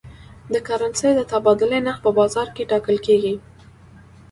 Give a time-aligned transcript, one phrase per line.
[0.53, 3.35] د کرنسۍ د تبادلې نرخ په بازار کې ټاکل کېږي.